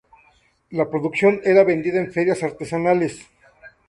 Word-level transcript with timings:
La 0.71 0.89
producción 0.89 1.41
era 1.43 1.63
vendida 1.63 1.99
en 1.99 2.11
ferias 2.11 2.41
artesanales. 2.41 3.27